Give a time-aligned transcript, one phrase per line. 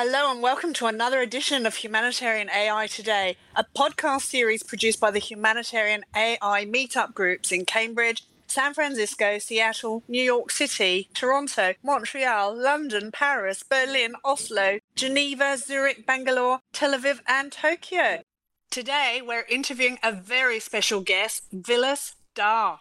[0.00, 5.10] Hello, and welcome to another edition of Humanitarian AI Today, a podcast series produced by
[5.10, 12.56] the Humanitarian AI meetup groups in Cambridge, San Francisco, Seattle, New York City, Toronto, Montreal,
[12.56, 18.22] London, Paris, Berlin, Oslo, Geneva, Zurich, Bangalore, Tel Aviv, and Tokyo.
[18.70, 22.78] Today, we're interviewing a very special guest, Vilas Dhar.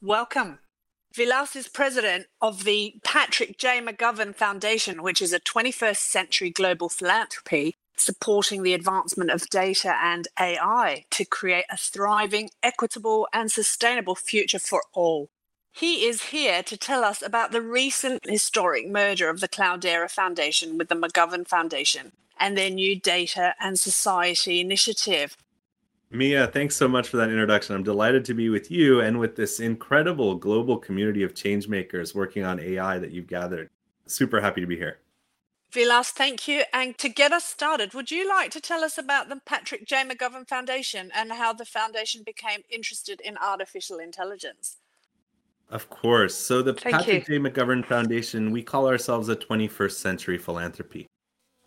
[0.00, 0.60] Welcome.
[1.14, 3.82] Vilas is president of the Patrick J.
[3.82, 10.26] McGovern Foundation, which is a 21st century global philanthropy supporting the advancement of data and
[10.40, 15.28] AI to create a thriving, equitable, and sustainable future for all.
[15.70, 20.78] He is here to tell us about the recent historic merger of the Cloudera Foundation
[20.78, 25.36] with the McGovern Foundation and their new data and society initiative.
[26.12, 27.74] Mia, thanks so much for that introduction.
[27.74, 32.44] I'm delighted to be with you and with this incredible global community of changemakers working
[32.44, 33.70] on AI that you've gathered.
[34.06, 34.98] Super happy to be here.
[35.72, 36.64] Vilas, thank you.
[36.74, 40.04] And to get us started, would you like to tell us about the Patrick J.
[40.04, 44.76] McGovern Foundation and how the foundation became interested in artificial intelligence?
[45.70, 46.34] Of course.
[46.34, 47.38] So, the Thank Patrick you.
[47.38, 47.50] J.
[47.50, 51.08] McGovern Foundation, we call ourselves a 21st century philanthropy.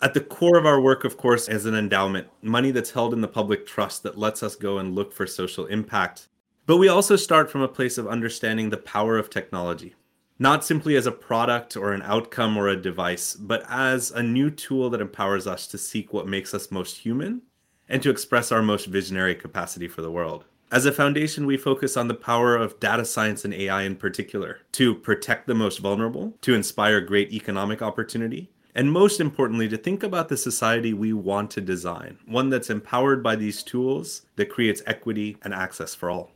[0.01, 3.21] At the core of our work, of course, is an endowment, money that's held in
[3.21, 6.27] the public trust that lets us go and look for social impact.
[6.65, 9.95] But we also start from a place of understanding the power of technology,
[10.37, 14.51] not simply as a product or an outcome or a device, but as a new
[14.51, 17.41] tool that empowers us to seek what makes us most human
[17.87, 20.43] and to express our most visionary capacity for the world.
[20.71, 24.59] As a foundation, we focus on the power of data science and AI in particular
[24.73, 30.03] to protect the most vulnerable, to inspire great economic opportunity, and most importantly, to think
[30.03, 34.83] about the society we want to design, one that's empowered by these tools that creates
[34.85, 36.31] equity and access for all.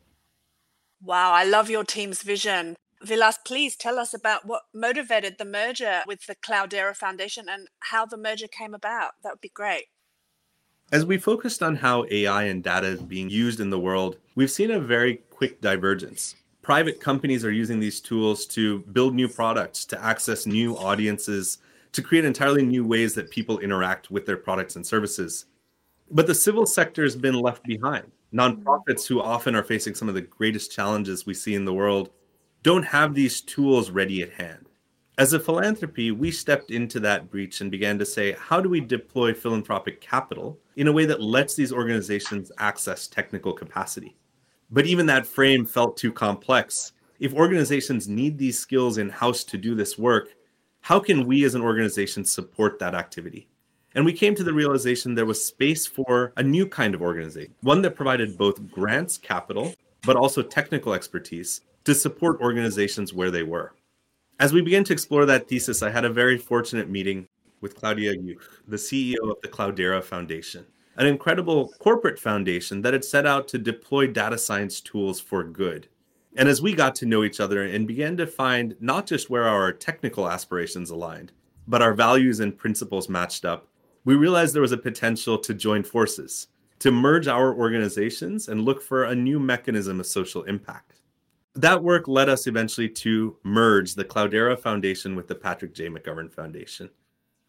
[1.04, 2.78] Wow, I love your team's vision.
[3.02, 8.06] Vilas, please tell us about what motivated the merger with the Cloudera Foundation and how
[8.06, 9.12] the merger came about.
[9.24, 9.86] That would be great.
[10.92, 14.50] As we focused on how AI and data is being used in the world, we've
[14.50, 16.36] seen a very quick divergence.
[16.62, 21.60] Private companies are using these tools to build new products, to access new audiences,
[21.92, 25.46] to create entirely new ways that people interact with their products and services.
[26.12, 28.12] But the civil sector has been left behind.
[28.34, 32.12] Nonprofits, who often are facing some of the greatest challenges we see in the world,
[32.62, 34.68] don't have these tools ready at hand.
[35.18, 38.80] As a philanthropy, we stepped into that breach and began to say, how do we
[38.80, 44.16] deploy philanthropic capital in a way that lets these organizations access technical capacity?
[44.72, 46.94] But even that frame felt too complex.
[47.20, 50.30] If organizations need these skills in house to do this work,
[50.90, 53.48] how can we as an organization support that activity?
[53.94, 57.54] And we came to the realization there was space for a new kind of organization,
[57.62, 63.44] one that provided both grants, capital, but also technical expertise to support organizations where they
[63.44, 63.76] were.
[64.40, 67.28] As we began to explore that thesis, I had a very fortunate meeting
[67.62, 70.66] with Claudia Juech, the CEO of the Cloudera Foundation,
[70.98, 75.88] an incredible corporate foundation that had set out to deploy data science tools for good
[76.36, 79.48] and as we got to know each other and began to find not just where
[79.48, 81.32] our technical aspirations aligned,
[81.68, 83.68] but our values and principles matched up,
[84.06, 86.48] we realized there was a potential to join forces,
[86.80, 91.02] to merge our organizations and look for a new mechanism of social impact.
[91.56, 95.90] That work led us eventually to merge the Cloudera Foundation with the Patrick J.
[95.90, 96.90] McGovern Foundation,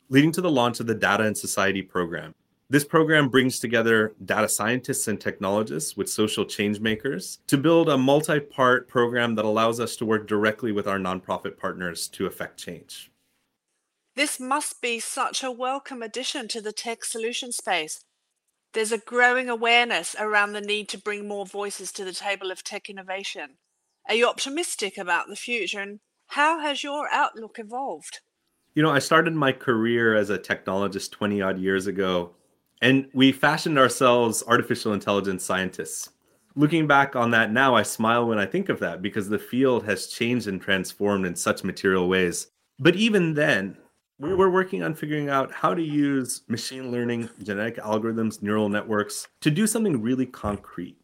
[0.09, 2.35] leading to the launch of the Data and Society program,
[2.71, 7.99] this program brings together data scientists and technologists with social change makers to build a
[7.99, 12.61] multi part program that allows us to work directly with our nonprofit partners to affect
[12.61, 13.11] change.
[14.15, 18.05] This must be such a welcome addition to the tech solution space.
[18.73, 22.63] There's a growing awareness around the need to bring more voices to the table of
[22.63, 23.57] tech innovation.
[24.09, 25.99] Are you optimistic about the future and
[26.29, 28.21] how has your outlook evolved?
[28.77, 32.37] You know, I started my career as a technologist 20 odd years ago
[32.81, 36.11] and we fashioned ourselves artificial intelligence scientists.
[36.57, 39.85] Looking back on that now, I smile when I think of that because the field
[39.85, 42.49] has changed and transformed in such material ways.
[42.79, 43.77] But even then,
[44.19, 49.29] we were working on figuring out how to use machine learning, genetic algorithms, neural networks
[49.41, 50.97] to do something really concrete.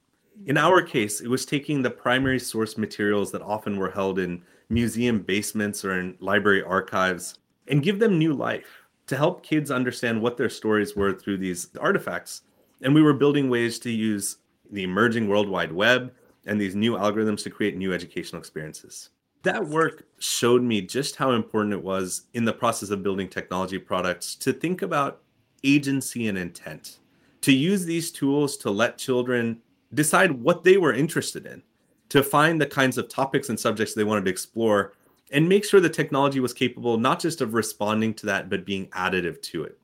[0.46, 4.42] In our case, it was taking the primary source materials that often were held in
[4.68, 7.38] museum basements or in library archives
[7.68, 11.68] and give them new life to help kids understand what their stories were through these
[11.80, 12.42] artifacts.
[12.82, 14.38] And we were building ways to use
[14.70, 16.12] the emerging World Wide Web
[16.46, 19.10] and these new algorithms to create new educational experiences.
[19.42, 23.78] That work showed me just how important it was in the process of building technology
[23.78, 25.22] products to think about
[25.62, 26.98] agency and intent,
[27.42, 29.60] to use these tools to let children
[29.94, 31.62] decide what they were interested in,
[32.08, 34.92] to find the kinds of topics and subjects they wanted to explore
[35.32, 38.86] and make sure the technology was capable not just of responding to that, but being
[38.88, 39.78] additive to it.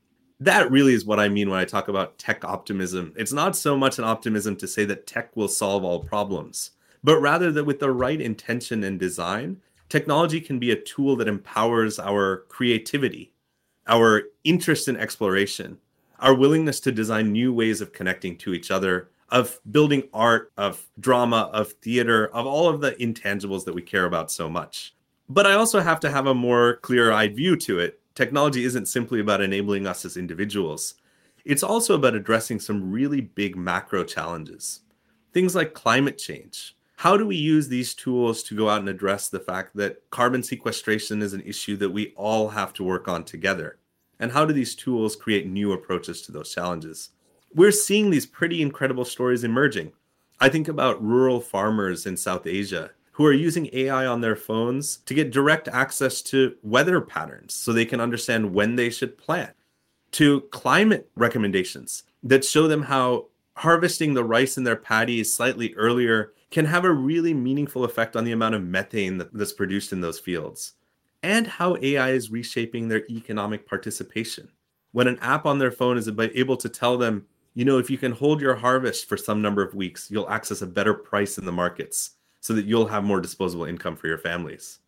[0.44, 3.12] that really is what I mean when I talk about tech optimism.
[3.16, 6.72] It's not so much an optimism to say that tech will solve all problems,
[7.04, 11.28] but rather that with the right intention and design, technology can be a tool that
[11.28, 13.32] empowers our creativity,
[13.86, 15.78] our interest in exploration,
[16.18, 20.84] our willingness to design new ways of connecting to each other, of building art, of
[20.98, 24.94] drama, of theater, of all of the intangibles that we care about so much.
[25.32, 28.00] But I also have to have a more clear eyed view to it.
[28.14, 30.96] Technology isn't simply about enabling us as individuals,
[31.46, 34.80] it's also about addressing some really big macro challenges.
[35.32, 36.76] Things like climate change.
[36.96, 40.42] How do we use these tools to go out and address the fact that carbon
[40.42, 43.78] sequestration is an issue that we all have to work on together?
[44.20, 47.08] And how do these tools create new approaches to those challenges?
[47.54, 49.92] We're seeing these pretty incredible stories emerging.
[50.40, 54.98] I think about rural farmers in South Asia who are using AI on their phones
[54.98, 59.54] to get direct access to weather patterns so they can understand when they should plant,
[60.12, 63.26] to climate recommendations that show them how
[63.56, 68.24] harvesting the rice in their paddies slightly earlier can have a really meaningful effect on
[68.24, 70.74] the amount of methane that's produced in those fields
[71.22, 74.48] and how AI is reshaping their economic participation.
[74.92, 77.98] When an app on their phone is able to tell them, you know, if you
[77.98, 81.44] can hold your harvest for some number of weeks, you'll access a better price in
[81.44, 82.12] the markets
[82.42, 84.80] so that you'll have more disposable income for your families.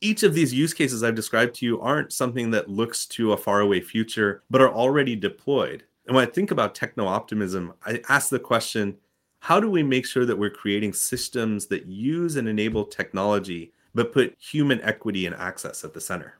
[0.00, 3.36] Each of these use cases I've described to you aren't something that looks to a
[3.36, 5.84] faraway future, but are already deployed.
[6.06, 8.96] And when I think about techno optimism, I ask the question
[9.40, 14.12] how do we make sure that we're creating systems that use and enable technology but
[14.12, 16.34] put human equity and access at the center.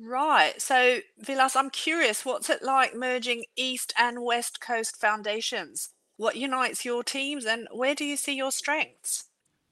[0.00, 0.60] Right.
[0.60, 5.90] So, Vilas, I'm curious, what's it like merging East and West Coast foundations?
[6.16, 9.27] What unites your teams and where do you see your strengths?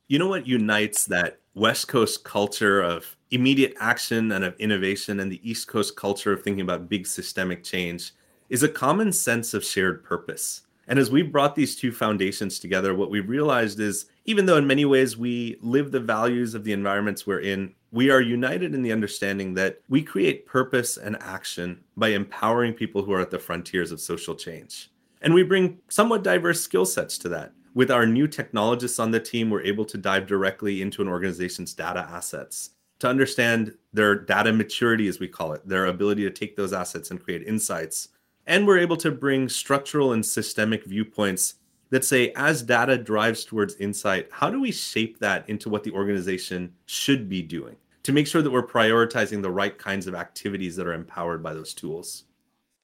[0.08, 5.32] You know what unites that West Coast culture of immediate action and of innovation and
[5.32, 8.12] the East Coast culture of thinking about big systemic change
[8.48, 10.62] is a common sense of shared purpose.
[10.86, 14.66] And as we brought these two foundations together, what we realized is even though in
[14.68, 18.82] many ways we live the values of the environments we're in, we are united in
[18.82, 23.40] the understanding that we create purpose and action by empowering people who are at the
[23.40, 24.88] frontiers of social change.
[25.20, 27.50] And we bring somewhat diverse skill sets to that.
[27.76, 31.74] With our new technologists on the team, we're able to dive directly into an organization's
[31.74, 36.56] data assets to understand their data maturity, as we call it, their ability to take
[36.56, 38.08] those assets and create insights
[38.46, 41.56] and we're able to bring structural and systemic viewpoints
[41.90, 45.92] that say, as data drives towards insight, how do we shape that into what the
[45.92, 50.76] organization should be doing to make sure that we're prioritizing the right kinds of activities
[50.76, 52.24] that are empowered by those tools?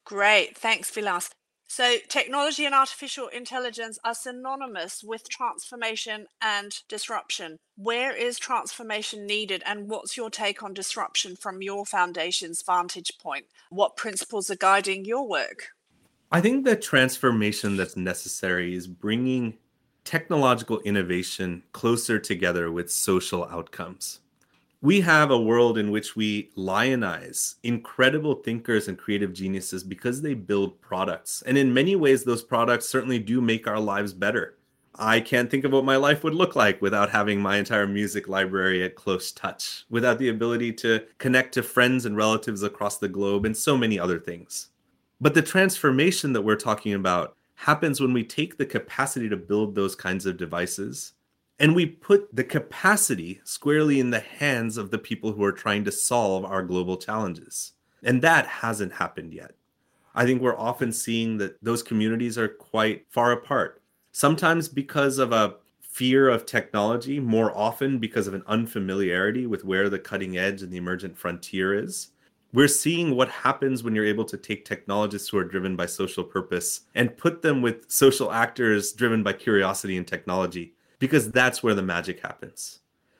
[0.04, 0.56] Great.
[0.56, 1.30] Thanks, Vilas.
[1.74, 7.56] So, technology and artificial intelligence are synonymous with transformation and disruption.
[7.76, 13.46] Where is transformation needed, and what's your take on disruption from your foundation's vantage point?
[13.70, 15.68] What principles are guiding your work?
[16.30, 19.56] I think the transformation that's necessary is bringing
[20.04, 24.20] technological innovation closer together with social outcomes
[24.82, 30.34] we have a world in which we lionize incredible thinkers and creative geniuses because they
[30.34, 31.40] build products.
[31.46, 34.58] And in many ways, those products certainly do make our lives better.
[34.96, 38.26] I can't think of what my life would look like without having my entire music
[38.26, 43.08] library at close touch, without the ability to connect to friends and relatives across the
[43.08, 44.70] globe, and so many other things.
[45.20, 49.76] But the transformation that we're talking about happens when we take the capacity to build
[49.76, 51.12] those kinds of devices
[51.62, 55.84] and we put the capacity squarely in the hands of the people who are trying
[55.84, 57.74] to solve our global challenges.
[58.02, 59.52] And that hasn't happened yet.
[60.12, 65.30] I think we're often seeing that those communities are quite far apart, sometimes because of
[65.30, 70.62] a fear of technology, more often because of an unfamiliarity with where the cutting edge
[70.62, 72.08] and the emergent frontier is.
[72.52, 76.24] We're seeing what happens when you're able to take technologists who are driven by social
[76.24, 81.74] purpose and put them with social actors driven by curiosity and technology because that's where
[81.74, 82.78] the magic happens.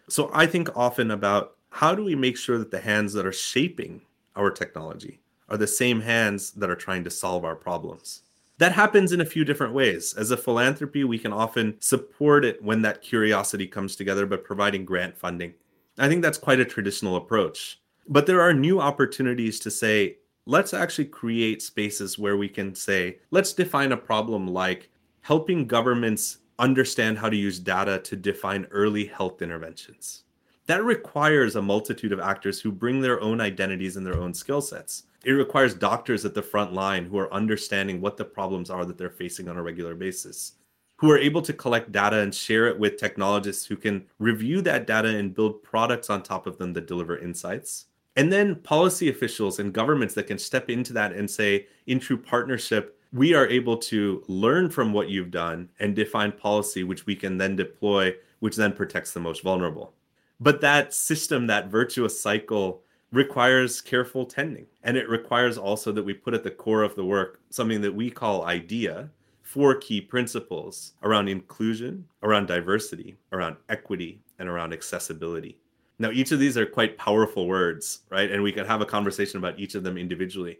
[0.09, 3.33] So I think often about how do we make sure that the hands that are
[3.33, 4.03] shaping
[4.37, 8.23] our technology are the same hands that are trying to solve our problems.
[8.59, 10.15] That happens in a few different ways.
[10.15, 14.85] As a philanthropy, we can often support it when that curiosity comes together by providing
[14.85, 15.53] grant funding.
[15.99, 17.81] I think that's quite a traditional approach.
[18.07, 23.19] But there are new opportunities to say, let's actually create spaces where we can say,
[23.33, 24.89] let's define a problem like
[25.23, 30.25] helping governments understand how to use data to define early health interventions.
[30.67, 34.61] That requires a multitude of actors who bring their own identities and their own skill
[34.61, 35.05] sets.
[35.25, 38.99] It requires doctors at the front line who are understanding what the problems are that
[38.99, 40.53] they're facing on a regular basis,
[40.97, 44.87] who are able to collect data and share it with technologists who can review that
[44.87, 47.87] data and build products on top of them that deliver insights.
[48.17, 52.19] And then policy officials and governments that can step into that and say, in true
[52.19, 57.15] partnership, we are able to learn from what you've done and define policy which we
[57.15, 59.93] can then deploy, which then protects the most vulnerable.
[60.41, 64.67] But that system, that virtuous cycle, requires careful tending.
[64.83, 67.95] And it requires also that we put at the core of the work something that
[67.95, 69.11] we call IDEA,
[69.43, 75.59] four key principles around inclusion, around diversity, around equity, and around accessibility.
[75.99, 78.31] Now, each of these are quite powerful words, right?
[78.31, 80.59] And we could have a conversation about each of them individually.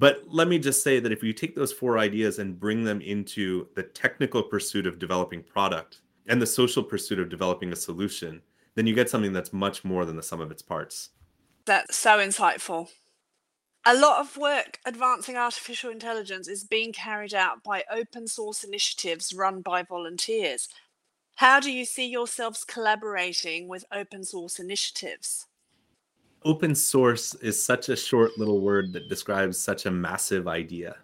[0.00, 3.02] But let me just say that if you take those four ideas and bring them
[3.02, 8.40] into the technical pursuit of developing product and the social pursuit of developing a solution,
[8.76, 11.10] then you get something that's much more than the sum of its parts.
[11.66, 12.88] That's so insightful.
[13.84, 19.34] A lot of work advancing artificial intelligence is being carried out by open source initiatives
[19.34, 20.70] run by volunteers.
[21.36, 25.46] How do you see yourselves collaborating with open source initiatives?
[26.42, 30.96] Open source is such a short little word that describes such a massive idea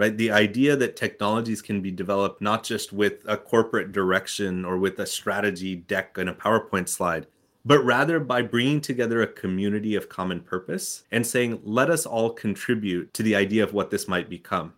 [0.00, 0.16] right?
[0.16, 4.98] The idea that technologies can be developed not just with a corporate direction or with
[4.98, 7.26] a strategy deck and a PowerPoint slide,
[7.66, 12.30] but rather by bringing together a community of common purpose and saying, let us all
[12.30, 14.72] contribute to the idea of what this might become.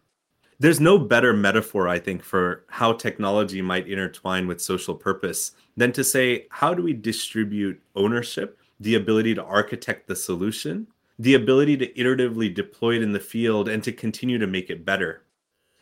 [0.59, 5.93] There's no better metaphor, I think, for how technology might intertwine with social purpose than
[5.93, 11.77] to say, how do we distribute ownership, the ability to architect the solution, the ability
[11.77, 15.23] to iteratively deploy it in the field and to continue to make it better.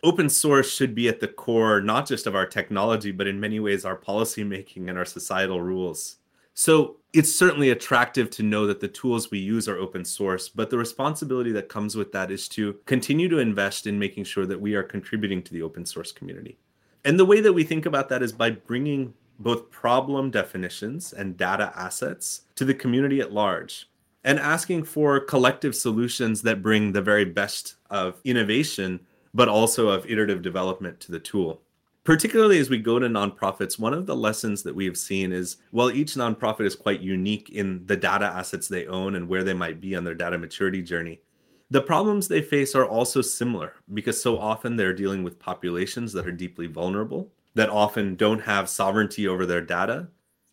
[0.03, 3.59] Open source should be at the core, not just of our technology, but in many
[3.59, 6.17] ways our policymaking and our societal rules.
[6.53, 10.69] So it's certainly attractive to know that the tools we use are open source, but
[10.69, 14.61] the responsibility that comes with that is to continue to invest in making sure that
[14.61, 16.57] we are contributing to the open source community.
[17.03, 21.37] And the way that we think about that is by bringing both problem definitions and
[21.37, 23.89] data assets to the community at large
[24.23, 28.99] and asking for collective solutions that bring the very best of innovation,
[29.33, 31.61] but also of iterative development to the tool.
[32.03, 35.57] Particularly as we go to nonprofits, one of the lessons that we have seen is
[35.69, 39.53] while each nonprofit is quite unique in the data assets they own and where they
[39.53, 41.21] might be on their data maturity journey,
[41.69, 46.27] the problems they face are also similar because so often they're dealing with populations that
[46.27, 50.07] are deeply vulnerable, that often don't have sovereignty over their data,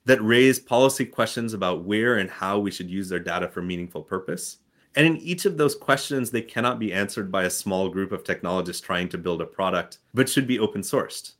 [0.04, 4.02] that raise policy questions about where and how we should use their data for meaningful
[4.02, 4.58] purpose.
[4.94, 8.24] And in each of those questions, they cannot be answered by a small group of
[8.24, 11.34] technologists trying to build a product, but should be open sourced.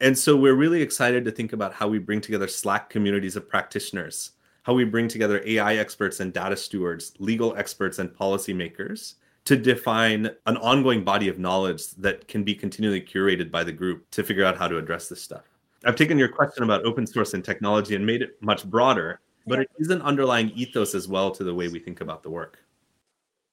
[0.00, 3.48] And so we're really excited to think about how we bring together Slack communities of
[3.48, 4.32] practitioners,
[4.62, 9.14] how we bring together AI experts and data stewards, legal experts and policymakers
[9.46, 14.10] to define an ongoing body of knowledge that can be continually curated by the group
[14.10, 15.44] to figure out how to address this stuff.
[15.84, 19.60] I've taken your question about open source and technology and made it much broader, but
[19.60, 22.58] it is an underlying ethos as well to the way we think about the work.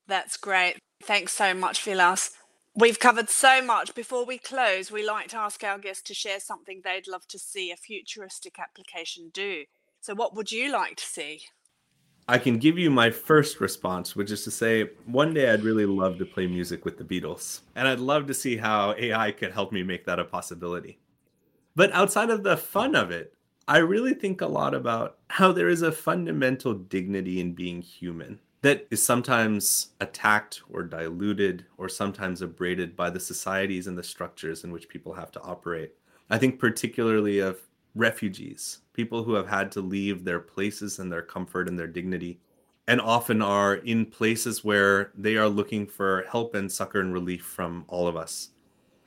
[0.07, 0.79] That's great.
[1.03, 2.31] Thanks so much, Vilas.
[2.75, 3.93] We've covered so much.
[3.93, 7.37] Before we close, we like to ask our guests to share something they'd love to
[7.37, 9.65] see a futuristic application do.
[10.01, 11.41] So, what would you like to see?
[12.27, 15.85] I can give you my first response, which is to say, one day I'd really
[15.85, 17.61] love to play music with the Beatles.
[17.75, 20.99] And I'd love to see how AI could help me make that a possibility.
[21.75, 23.33] But outside of the fun of it,
[23.67, 28.39] I really think a lot about how there is a fundamental dignity in being human
[28.61, 34.63] that is sometimes attacked or diluted or sometimes abraded by the societies and the structures
[34.63, 35.93] in which people have to operate.
[36.29, 37.59] I think particularly of
[37.95, 42.39] refugees, people who have had to leave their places and their comfort and their dignity,
[42.87, 47.43] and often are in places where they are looking for help and succor and relief
[47.45, 48.49] from all of us.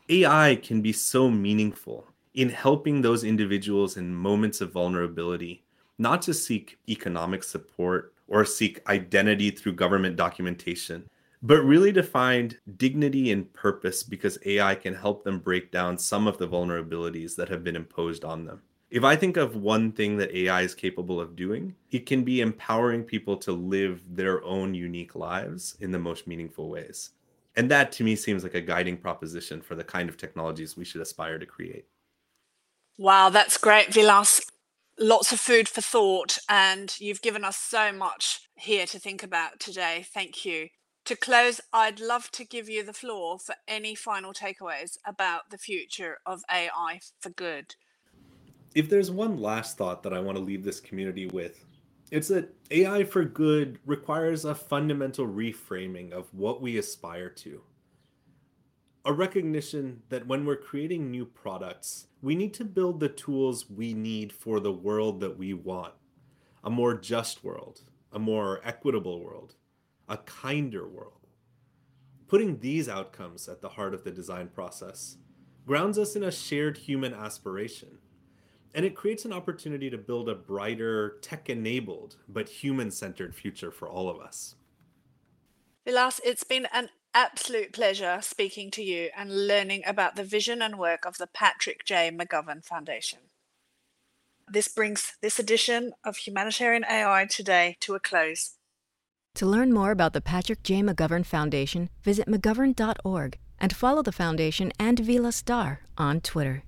[0.08, 5.64] AI can be so meaningful in helping those individuals in moments of vulnerability,
[5.98, 11.08] not to seek economic support or seek identity through government documentation,
[11.42, 16.26] but really to find dignity and purpose because AI can help them break down some
[16.26, 18.62] of the vulnerabilities that have been imposed on them.
[18.96, 22.40] If I think of one thing that AI is capable of doing, it can be
[22.40, 27.10] empowering people to live their own unique lives in the most meaningful ways.
[27.56, 30.86] And that to me seems like a guiding proposition for the kind of technologies we
[30.86, 31.84] should aspire to create.
[32.96, 34.40] Wow, that's great, Vilas.
[34.98, 39.60] Lots of food for thought, and you've given us so much here to think about
[39.60, 40.06] today.
[40.08, 40.68] Thank you.
[41.04, 45.58] To close, I'd love to give you the floor for any final takeaways about the
[45.58, 47.74] future of AI for good.
[48.76, 51.64] If there's one last thought that I want to leave this community with,
[52.12, 57.62] it's that AI for good requires a fundamental reframing of what we aspire to
[59.06, 63.94] a recognition that when we're creating new products, we need to build the tools we
[63.94, 65.94] need for the world that we want
[66.64, 69.54] a more just world, a more equitable world,
[70.08, 71.28] a kinder world.
[72.26, 75.18] Putting these outcomes at the heart of the design process
[75.64, 77.98] grounds us in a shared human aspiration.
[78.76, 83.70] And it creates an opportunity to build a brighter, tech enabled, but human centered future
[83.70, 84.54] for all of us.
[85.86, 90.78] Vilas, it's been an absolute pleasure speaking to you and learning about the vision and
[90.78, 92.10] work of the Patrick J.
[92.10, 93.20] McGovern Foundation.
[94.46, 98.56] This brings this edition of Humanitarian AI Today to a close.
[99.36, 100.82] To learn more about the Patrick J.
[100.82, 106.62] McGovern Foundation, visit McGovern.org and follow the Foundation and Vilas Dhar on Twitter.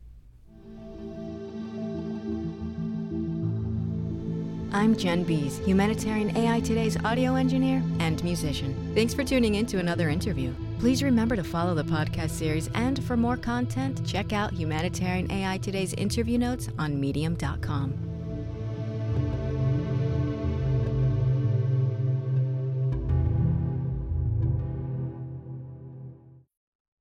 [4.70, 8.92] I'm Jen Bees, Humanitarian AI Today's audio engineer and musician.
[8.94, 10.52] Thanks for tuning in to another interview.
[10.78, 15.56] Please remember to follow the podcast series, and for more content, check out Humanitarian AI
[15.56, 18.07] Today's interview notes on medium.com.